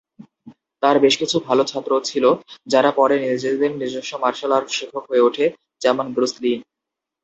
তার 0.83 0.95
বেশ 0.99 1.15
কিছু 1.17 1.37
ছাত্র 1.71 1.91
ছিল 2.09 2.25
যারা 2.67 2.89
পরে 2.91 3.15
তাদের 3.43 3.71
নিজস্ব 3.81 4.11
মার্শাল 4.23 4.51
আর্ট 4.57 4.69
শিক্ষক 4.77 5.03
হয়ে 5.09 5.25
ওঠে, 5.27 5.45
যেমন 5.81 6.05
ব্রুস 6.15 6.33
লি। 6.41 6.53